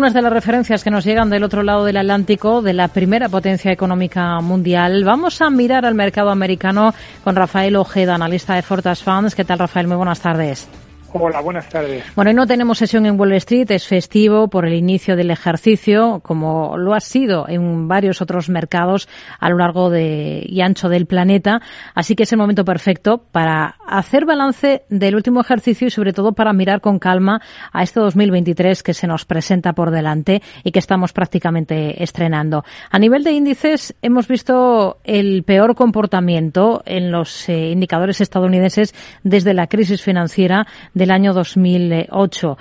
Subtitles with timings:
[0.00, 3.28] algunas de las referencias que nos llegan del otro lado del Atlántico, de la primera
[3.28, 5.04] potencia económica mundial.
[5.04, 9.34] Vamos a mirar al mercado americano con Rafael Ojeda, analista de Fortas Funds.
[9.34, 9.88] ¿Qué tal, Rafael?
[9.88, 10.70] Muy buenas tardes.
[11.12, 12.04] Buenas tardes.
[12.14, 16.20] Bueno, hoy no tenemos sesión en Wall Street, es festivo por el inicio del ejercicio,
[16.22, 19.08] como lo ha sido en varios otros mercados
[19.38, 21.60] a lo largo de, y ancho del planeta.
[21.94, 26.32] Así que es el momento perfecto para hacer balance del último ejercicio y sobre todo
[26.32, 27.40] para mirar con calma
[27.72, 32.64] a este 2023 que se nos presenta por delante y que estamos prácticamente estrenando.
[32.90, 39.54] A nivel de índices, hemos visto el peor comportamiento en los eh, indicadores estadounidenses desde
[39.54, 40.66] la crisis financiera
[41.00, 42.58] del año 2008.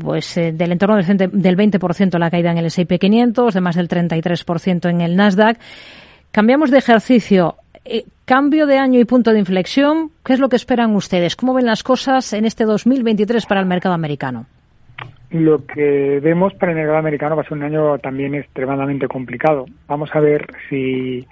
[0.00, 3.76] Pues eh, del entorno del, del 20% la caída en el S&P 500, de más
[3.76, 5.58] del 33% en el Nasdaq.
[6.30, 7.56] Cambiamos de ejercicio.
[7.84, 10.10] Eh, cambio de año y punto de inflexión.
[10.24, 11.36] ¿Qué es lo que esperan ustedes?
[11.36, 14.46] ¿Cómo ven las cosas en este 2023 para el mercado americano?
[15.30, 19.66] Lo que vemos para el mercado americano va a ser un año también extremadamente complicado.
[19.86, 21.26] Vamos a ver si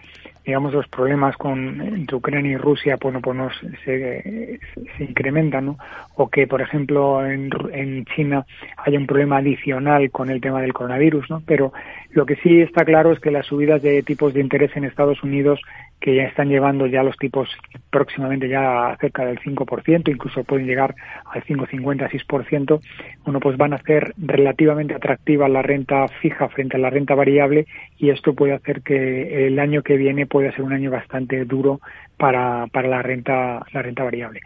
[0.50, 3.36] digamos, los problemas con entre Ucrania y Rusia, pues, no, pues
[3.84, 4.58] se,
[4.98, 5.78] se incrementan, ¿no?
[6.16, 8.44] O que, por ejemplo, en, en China
[8.76, 11.42] haya un problema adicional con el tema del coronavirus, ¿no?
[11.46, 11.72] Pero
[12.10, 15.22] lo que sí está claro es que las subidas de tipos de interés en Estados
[15.22, 15.60] Unidos
[16.00, 17.48] que ya están llevando ya los tipos
[17.90, 20.94] próximamente ya cerca del 5%, incluso pueden llegar
[21.26, 22.80] al 5,50, 6%,
[23.24, 27.66] bueno, pues van a hacer relativamente atractiva la renta fija frente a la renta variable
[27.98, 31.80] y esto puede hacer que el año que viene pueda ser un año bastante duro
[32.16, 34.41] para, para la renta, la renta variable.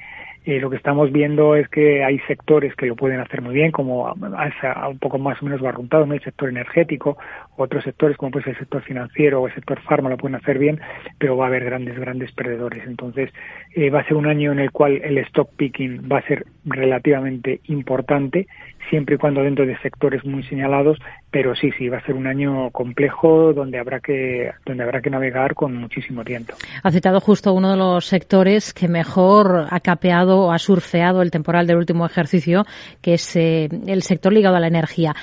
[0.44, 3.70] Eh, lo que estamos viendo es que hay sectores que lo pueden hacer muy bien,
[3.70, 7.16] como un poco más o menos barruntado, el sector energético,
[7.56, 10.80] otros sectores como pues el sector financiero o el sector farma lo pueden hacer bien,
[11.18, 12.84] pero va a haber grandes, grandes perdedores.
[12.86, 13.30] Entonces,
[13.74, 16.44] eh, va a ser un año en el cual el stock picking va a ser
[16.66, 18.46] relativamente importante,
[18.90, 20.98] siempre y cuando dentro de sectores muy señalados,
[21.34, 25.10] pero sí, sí, va a ser un año complejo donde habrá que, donde habrá que
[25.10, 26.54] navegar con muchísimo tiempo.
[26.80, 31.32] Ha citado justo uno de los sectores que mejor ha capeado o ha surfeado el
[31.32, 32.64] temporal del último ejercicio,
[33.02, 35.16] que es eh, el sector ligado a la energía.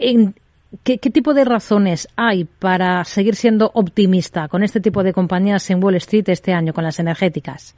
[0.00, 0.34] En,
[0.82, 5.80] ¿Qué, tipo de razones hay para seguir siendo optimista con este tipo de compañías en
[5.80, 7.76] Wall Street este año, con las energéticas?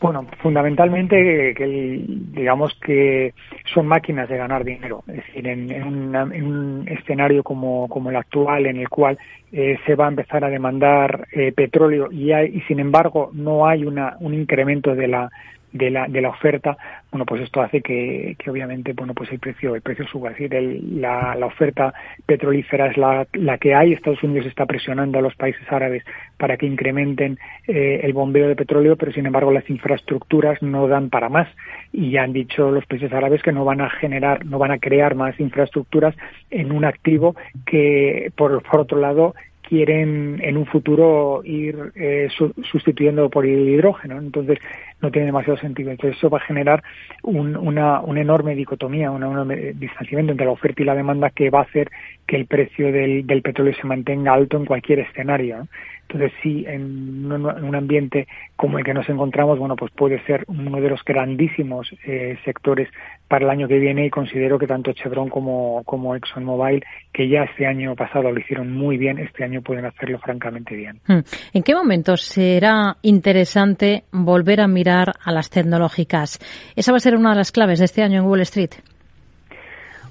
[0.00, 3.34] Bueno, fundamentalmente que digamos que
[3.74, 5.02] son máquinas de ganar dinero.
[5.08, 9.18] Es decir, en, un escenario como, el actual, en el cual
[9.50, 13.84] eh, se va a empezar a demandar eh, petróleo y, y sin embargo no hay
[13.84, 15.30] una, un incremento de la
[15.72, 16.76] de la, de la oferta,
[17.10, 20.30] bueno, pues esto hace que, que obviamente, bueno, pues el precio, el precio suba.
[20.30, 21.92] Es decir, la, la oferta
[22.26, 23.92] petrolífera es la, la que hay.
[23.92, 26.04] Estados Unidos está presionando a los países árabes
[26.36, 31.10] para que incrementen eh, el bombeo de petróleo, pero sin embargo las infraestructuras no dan
[31.10, 31.48] para más.
[31.92, 34.78] Y ya han dicho los países árabes que no van a generar, no van a
[34.78, 36.14] crear más infraestructuras
[36.50, 39.34] en un activo que, por, por otro lado,
[39.68, 42.28] quieren en un futuro ir eh,
[42.70, 44.18] sustituyendo por el hidrógeno.
[44.18, 44.58] Entonces,
[45.00, 45.90] no tiene demasiado sentido.
[45.90, 46.82] Entonces, eso va a generar
[47.22, 51.50] un, una, una enorme dicotomía, un enorme distanciamiento entre la oferta y la demanda que
[51.50, 51.90] va a hacer
[52.28, 55.66] que el precio del, petróleo se mantenga alto en cualquier escenario.
[56.02, 58.26] Entonces, sí, en un, ambiente
[58.56, 62.88] como el que nos encontramos, bueno, pues puede ser uno de los grandísimos eh, sectores
[63.28, 66.82] para el año que viene y considero que tanto Chevron como, como ExxonMobil,
[67.12, 70.98] que ya este año pasado lo hicieron muy bien, este año pueden hacerlo francamente bien.
[71.06, 71.20] Hmm.
[71.52, 76.38] ¿En qué momento será interesante volver a mirar a las tecnológicas?
[76.76, 78.72] Esa va a ser una de las claves de este año en Wall Street.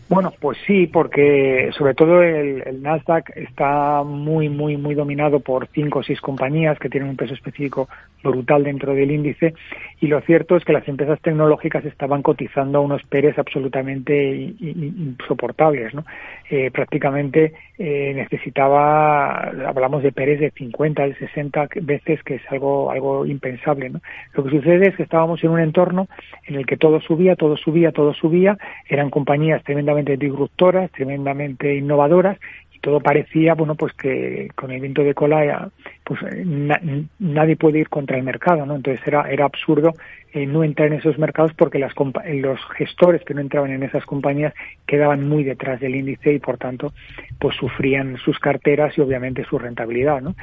[0.10, 6.00] Bueno, pues sí, porque sobre todo el, Nasdaq está muy, muy, muy dominado por cinco
[6.00, 7.90] o seis compañías que tienen un peso específico
[8.24, 9.54] brutal dentro del índice
[10.00, 15.94] y lo cierto es que las empresas tecnológicas estaban cotizando a unos PERES absolutamente insoportables,
[15.94, 16.06] ¿no?
[16.50, 22.92] Eh, prácticamente eh, necesitaba, hablamos de PERES de 50, de 60 veces, que es algo,
[22.92, 24.02] algo impensable, ¿no?
[24.34, 26.08] Lo que sucede es que estábamos en un entorno
[26.46, 28.58] en el que todo subía, todo subía, todo subía,
[28.88, 32.38] eran compañías tremendamente disruptoras, tremendamente innovadoras
[32.74, 35.70] y todo parecía, bueno, pues que con el viento de cola,
[36.08, 36.22] pues
[37.20, 38.78] nadie puede ir contra el mercado, ¿no?
[38.78, 39.94] Entonces era, era absurdo
[40.32, 41.94] eh, no entrar en esos mercados porque las
[42.26, 44.54] los gestores que no entraban en esas compañías
[44.86, 46.94] quedaban muy detrás del índice y por tanto,
[47.40, 50.34] pues sufrían sus carteras y obviamente su rentabilidad, ¿no?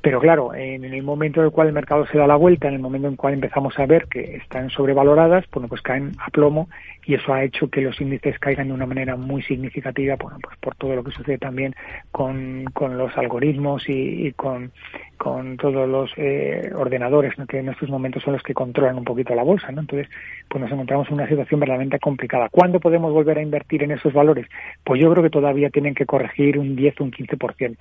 [0.00, 2.74] Pero claro, en el momento en el cual el mercado se da la vuelta, en
[2.74, 6.30] el momento en el cual empezamos a ver que están sobrevaloradas, bueno, pues caen a
[6.30, 6.68] plomo
[7.04, 10.56] y eso ha hecho que los índices caigan de una manera muy significativa, bueno, pues
[10.58, 11.74] por todo lo que sucede también
[12.12, 14.70] con, con los algoritmos y, con,
[15.18, 19.34] con todos los eh, ordenadores que en estos momentos son los que controlan un poquito
[19.34, 19.80] la bolsa, ¿no?
[19.80, 20.08] Entonces,
[20.48, 22.48] pues nos encontramos en una situación verdaderamente complicada.
[22.50, 24.46] ¿Cuándo podemos volver a invertir en esos valores?
[24.84, 27.76] Pues yo creo que todavía tienen que corregir un 10 o un 15%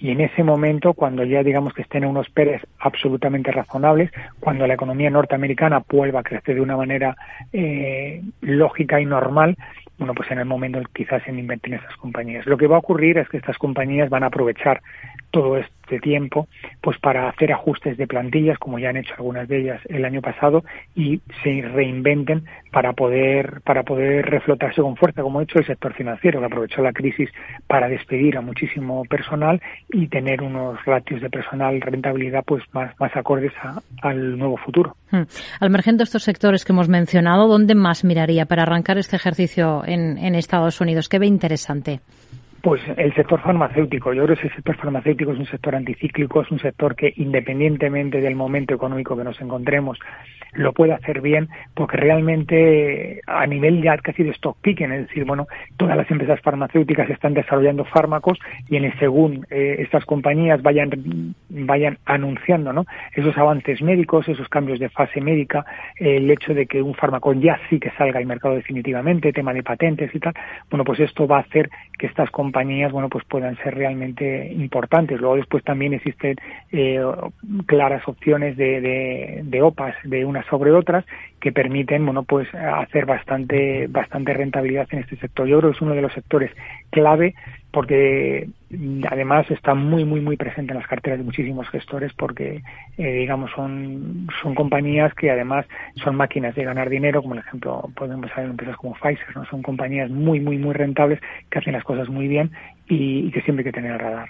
[0.00, 4.10] y en ese momento, cuando ya digamos que estén en unos PERES absolutamente razonables,
[4.40, 7.14] cuando la economía norteamericana vuelva a crecer de una manera
[7.52, 9.58] eh, lógica y normal,
[9.98, 12.46] bueno, pues en el momento quizás en invertir en esas compañías.
[12.46, 14.80] Lo que va a ocurrir es que estas compañías van a aprovechar
[15.30, 16.48] todo este tiempo
[16.80, 20.20] pues para hacer ajustes de plantillas como ya han hecho algunas de ellas el año
[20.20, 25.66] pasado y se reinventen para poder para poder reflotarse con fuerza como ha hecho el
[25.66, 27.28] sector financiero que aprovechó la crisis
[27.66, 29.60] para despedir a muchísimo personal
[29.92, 33.52] y tener unos ratios de personal rentabilidad pues más acordes
[34.02, 34.96] al nuevo futuro.
[35.10, 35.22] Hmm.
[35.60, 39.82] Al margen de estos sectores que hemos mencionado, ¿dónde más miraría para arrancar este ejercicio
[39.84, 41.08] en, en Estados Unidos?
[41.08, 42.00] ¿Qué ve interesante?
[42.62, 44.12] Pues el sector farmacéutico.
[44.12, 48.20] Yo creo que el sector farmacéutico es un sector anticíclico, es un sector que independientemente
[48.20, 49.98] del momento económico que nos encontremos,
[50.52, 55.24] lo puede hacer bien porque realmente a nivel ya casi de stock picking, es decir,
[55.24, 55.46] bueno,
[55.76, 61.34] todas las empresas farmacéuticas están desarrollando fármacos y en el, según eh, estas compañías vayan
[61.48, 62.84] vayan anunciando.
[63.14, 65.64] Esos avances médicos, esos cambios de fase médica,
[65.96, 69.62] el hecho de que un fármaco ya sí que salga al mercado definitivamente, tema de
[69.62, 70.34] patentes y tal,
[70.68, 74.52] bueno, pues esto va a hacer que estas compañías compañías, bueno, pues puedan ser realmente
[74.52, 75.20] importantes.
[75.20, 76.36] Luego después también existen
[76.72, 77.00] eh,
[77.66, 81.04] claras opciones de, de, de, OPAs de unas sobre otras
[81.40, 85.46] que permiten, bueno, pues hacer bastante, bastante rentabilidad en este sector.
[85.46, 86.50] Yo creo que es uno de los sectores
[86.90, 87.34] clave
[87.72, 88.48] porque
[89.08, 92.62] además está muy muy muy presente en las carteras de muchísimos gestores porque
[92.98, 95.66] eh, digamos son son compañías que además
[96.02, 99.62] son máquinas de ganar dinero como el ejemplo podemos ver empresas como Pfizer no son
[99.62, 101.20] compañías muy muy muy rentables
[101.50, 102.50] que hacen las cosas muy bien
[102.90, 104.28] y, que siempre hay que tener el radar.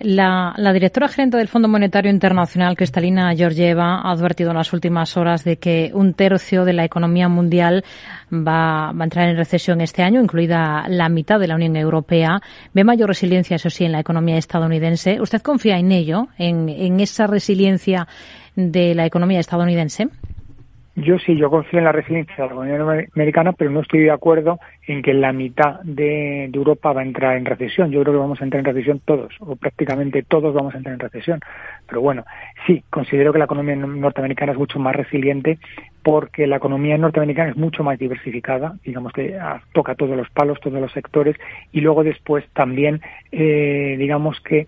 [0.00, 5.16] La, la directora gerente del Fondo Monetario Internacional Cristalina Georgieva ha advertido en las últimas
[5.16, 7.84] horas de que un tercio de la economía mundial
[8.32, 12.40] va, va a entrar en recesión este año incluida la mitad de la Unión Europea
[12.72, 15.20] ve mayor resiliencia, eso sí, en la economía estadounidense.
[15.20, 18.06] ¿Usted confía en ello, en, en esa resiliencia
[18.56, 20.08] de la economía estadounidense?
[20.94, 24.10] Yo sí, yo confío en la resiliencia de la economía americana, pero no estoy de
[24.10, 27.90] acuerdo en que la mitad de, Europa va a entrar en recesión.
[27.90, 30.92] Yo creo que vamos a entrar en recesión todos, o prácticamente todos vamos a entrar
[30.92, 31.40] en recesión.
[31.88, 32.24] Pero bueno,
[32.66, 35.58] sí, considero que la economía norteamericana es mucho más resiliente
[36.02, 39.38] porque la economía norteamericana es mucho más diversificada, digamos que
[39.72, 41.36] toca todos los palos, todos los sectores,
[41.72, 43.00] y luego después también,
[43.30, 44.66] eh, digamos que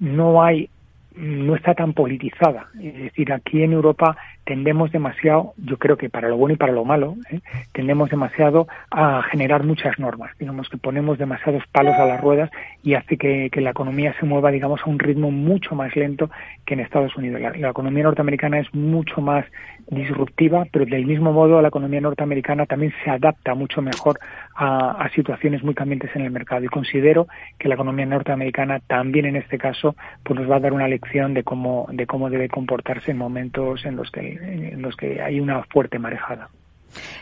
[0.00, 0.70] no hay
[1.16, 2.68] no está tan politizada.
[2.80, 6.72] Es decir, aquí en Europa tendemos demasiado, yo creo que para lo bueno y para
[6.72, 7.40] lo malo, ¿eh?
[7.72, 10.30] tendemos demasiado a generar muchas normas.
[10.38, 12.50] Digamos que ponemos demasiados palos a las ruedas
[12.82, 16.30] y hace que, la economía se mueva, digamos, a un ritmo mucho más lento
[16.64, 17.40] que en Estados Unidos.
[17.40, 19.44] La, economía norteamericana es mucho más
[19.88, 24.18] disruptiva, pero del mismo modo la economía norteamericana también se adapta mucho mejor
[24.54, 26.64] a situaciones muy cambiantes en el mercado.
[26.64, 27.26] Y considero
[27.58, 31.34] que la economía norteamericana también en este caso pues nos va a dar una lección
[31.34, 35.40] de cómo, de cómo debe comportarse en momentos en los que en los que hay
[35.40, 36.48] una fuerte marejada.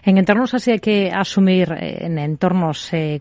[0.05, 3.21] En entornos así hay que asumir, eh, en entornos eh,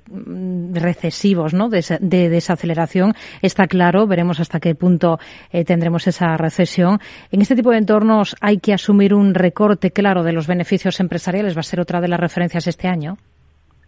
[0.72, 1.70] recesivos, ¿no?
[1.70, 1.82] De,
[2.30, 5.18] desaceleración, está claro, veremos hasta qué punto
[5.52, 7.00] eh, tendremos esa recesión.
[7.32, 11.56] En este tipo de entornos hay que asumir un recorte claro de los beneficios empresariales,
[11.56, 13.18] va a ser otra de las referencias este año.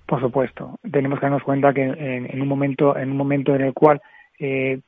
[0.06, 3.74] Por supuesto, tenemos que darnos cuenta que en, un momento, en un momento en el
[3.74, 4.00] cual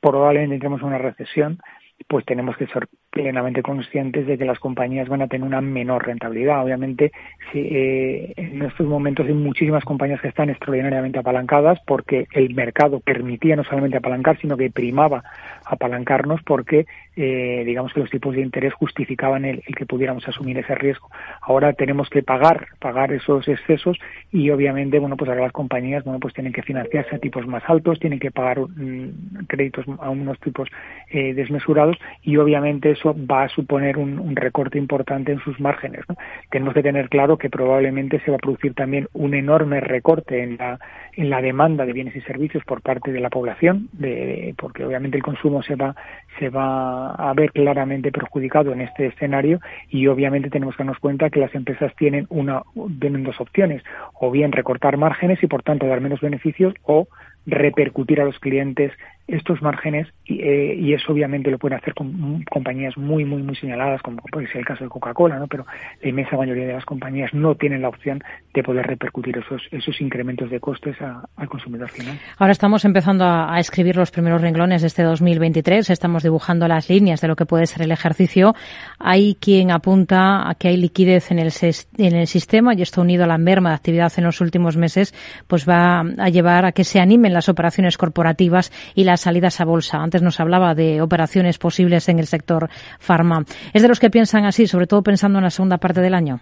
[0.00, 1.58] probablemente entremos en una recesión,
[2.06, 6.06] pues tenemos que ser plenamente conscientes de que las compañías van a tener una menor
[6.06, 6.62] rentabilidad.
[6.62, 7.12] Obviamente,
[7.50, 13.00] si, eh, en estos momentos hay muchísimas compañías que están extraordinariamente apalancadas porque el mercado
[13.00, 15.24] permitía no solamente apalancar, sino que primaba
[15.64, 16.86] apalancarnos porque,
[17.16, 21.08] eh, digamos que los tipos de interés justificaban el, que pudiéramos asumir ese riesgo.
[21.40, 23.98] Ahora tenemos que pagar, pagar esos excesos
[24.30, 27.62] y obviamente, bueno, pues ahora las compañías, bueno, pues tienen que financiarse a tipos más
[27.66, 30.68] altos, tienen que pagar mm, créditos a unos tipos
[31.10, 36.04] eh, desmesurados y obviamente eso va a suponer un, recorte importante en sus márgenes.
[36.50, 40.56] Tenemos que tener claro que probablemente se va a producir también un enorme recorte en
[40.56, 40.78] la,
[41.14, 45.16] en la demanda de bienes y servicios por parte de la población, de, porque obviamente
[45.16, 45.94] el consumo se va,
[46.38, 51.30] se va a ver claramente perjudicado en este escenario y obviamente tenemos que darnos cuenta
[51.30, 52.62] que las empresas tienen una,
[53.00, 53.82] tienen dos opciones,
[54.14, 57.08] o bien recortar márgenes y por tanto dar menos beneficios o
[57.46, 58.92] repercutir a los clientes
[59.28, 63.54] estos márgenes y, eh, y, eso obviamente lo pueden hacer con compañías muy, muy, muy
[63.56, 65.46] señaladas, como puede ser el caso de Coca-Cola, ¿no?
[65.46, 65.66] pero
[66.02, 68.22] la inmensa mayoría de las compañías no tienen la opción
[68.54, 70.96] de poder repercutir esos, esos incrementos de costes
[71.36, 72.18] al consumidor final.
[72.38, 76.88] Ahora estamos empezando a, a, escribir los primeros renglones de este 2023, estamos dibujando las
[76.88, 78.54] líneas de lo que puede ser el ejercicio.
[78.98, 81.52] Hay quien apunta a que hay liquidez en el,
[81.98, 85.14] en el sistema y esto unido a la merma de actividad en los últimos meses,
[85.46, 89.64] pues va a llevar a que se animen las operaciones corporativas y las salidas a
[89.64, 89.98] bolsa.
[89.98, 92.68] Antes nos hablaba de operaciones posibles en el sector
[92.98, 93.44] farma.
[93.72, 96.40] ¿Es de los que piensan así, sobre todo pensando en la segunda parte del año?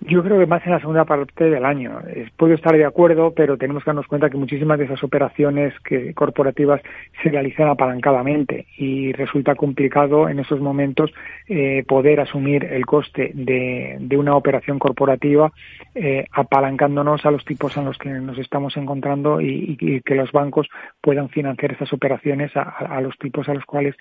[0.00, 2.00] Yo creo que más en la segunda parte del año.
[2.36, 6.14] Puedo estar de acuerdo, pero tenemos que darnos cuenta que muchísimas de esas operaciones que,
[6.14, 6.80] corporativas
[7.22, 11.12] se realizan apalancadamente y resulta complicado en esos momentos
[11.48, 15.52] eh, poder asumir el coste de, de una operación corporativa
[15.94, 20.30] eh, apalancándonos a los tipos en los que nos estamos encontrando y, y, que los
[20.30, 20.68] bancos
[21.00, 23.94] puedan financiar esas operaciones a, a los tipos a los cuales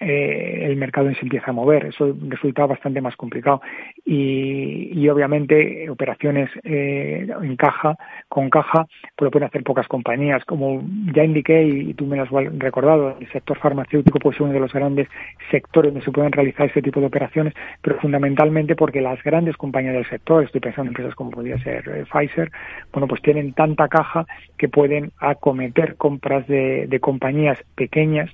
[0.00, 1.86] eh, el mercado se empieza a mover.
[1.86, 3.60] Eso resulta bastante más complicado.
[4.04, 5.51] Y, y obviamente
[5.90, 7.96] operaciones eh, en caja,
[8.28, 10.44] con caja, pues lo pueden hacer pocas compañías.
[10.44, 10.82] Como
[11.14, 14.60] ya indiqué y tú me lo has recordado, el sector farmacéutico puede ser uno de
[14.60, 15.08] los grandes
[15.50, 19.94] sectores donde se pueden realizar este tipo de operaciones, pero fundamentalmente porque las grandes compañías
[19.94, 22.50] del sector, estoy pensando en empresas como podría ser eh, Pfizer,
[22.92, 24.26] bueno, pues tienen tanta caja
[24.58, 28.30] que pueden acometer compras de, de compañías pequeñas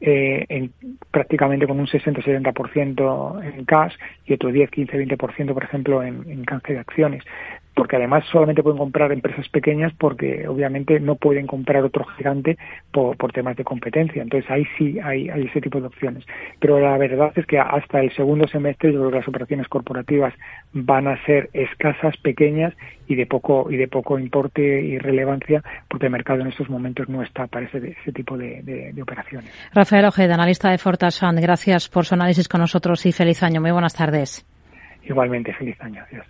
[0.00, 0.72] eh, en,
[1.10, 3.94] prácticamente con un 60-70% en cash
[4.26, 7.24] y otro 10, 15, 20% por ejemplo en, en canje de acciones
[7.78, 12.58] porque además solamente pueden comprar empresas pequeñas porque obviamente no pueden comprar otro gigante
[12.90, 14.20] por, por temas de competencia.
[14.20, 16.24] Entonces ahí sí hay, hay, ese tipo de opciones.
[16.58, 20.34] Pero la verdad es que hasta el segundo semestre yo creo que las operaciones corporativas
[20.72, 22.74] van a ser escasas, pequeñas
[23.06, 27.08] y de poco y de poco importe y relevancia porque el mercado en estos momentos
[27.08, 29.52] no está para ese, ese tipo de, de, de, operaciones.
[29.72, 33.60] Rafael Ojeda, analista de Fortasan, gracias por su análisis con nosotros y feliz año.
[33.60, 34.44] Muy buenas tardes.
[35.04, 36.02] Igualmente, feliz año.
[36.10, 36.26] Adiós.